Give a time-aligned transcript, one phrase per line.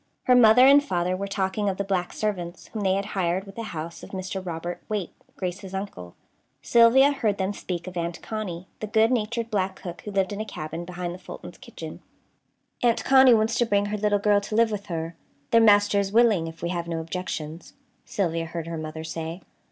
[0.23, 3.53] Her mother and father were talking of the black servants, whom they had hired with
[3.55, 4.43] the house of Mr.
[4.43, 6.15] Robert Waite, Grace's uncle.
[6.63, 10.41] Sylvia heard them speak of Aunt Connie, the good natured black cook, who lived in
[10.41, 12.01] a cabin behind the Fultons' kitchen.
[12.81, 15.15] "Aunt Connie wants to bring her little girl to live with her.
[15.51, 17.73] Their master is willing, if we have no objections,"
[18.03, 19.43] Sylvia heard her mother say.